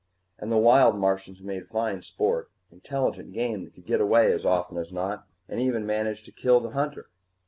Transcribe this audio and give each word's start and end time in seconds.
And 0.39 0.51
the 0.51 0.57
wild 0.57 0.95
Martians 0.97 1.41
made 1.43 1.67
fine 1.67 2.01
sport 2.01 2.49
intelligent 2.71 3.33
game, 3.33 3.63
that 3.65 3.75
could 3.75 3.85
get 3.85 4.01
away 4.01 4.31
as 4.33 4.47
often 4.47 4.79
as 4.79 4.91
not, 4.91 5.27
or 5.47 5.57
even 5.59 5.85
manage 5.85 6.23
to 6.23 6.31
kill 6.31 6.59
the 6.59 6.71
hunter." 6.71 7.09